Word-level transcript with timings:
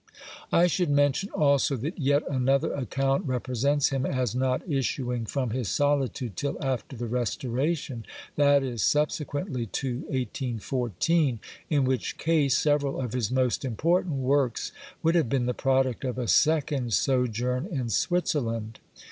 ^ 0.17 0.23
I 0.51 0.65
should 0.65 0.89
mention 0.89 1.29
also 1.29 1.75
that 1.77 1.99
yet 1.99 2.23
another 2.27 2.73
account 2.73 3.23
represents 3.27 3.89
him 3.89 4.03
as 4.03 4.33
not 4.33 4.67
issuing 4.67 5.27
from 5.27 5.51
his 5.51 5.67
soUtude 5.67 6.33
till 6.33 6.57
after 6.59 6.97
the 6.97 7.05
Restoration, 7.05 8.07
that 8.35 8.63
is, 8.63 8.81
subsequently 8.81 9.67
to 9.67 10.03
18 10.09 10.57
14, 10.57 11.39
in 11.69 11.83
which 11.85 12.17
case 12.17 12.57
several 12.57 12.99
of 12.99 13.13
his 13.13 13.29
most 13.29 13.63
important 13.63 14.15
works 14.15 14.71
would 15.03 15.13
have 15.13 15.29
been 15.29 15.45
the 15.45 15.53
product 15.53 16.03
of 16.03 16.17
a 16.17 16.27
second 16.27 16.93
sojourn 16.95 17.67
in 17.67 17.89
Switzerland. 17.91 18.79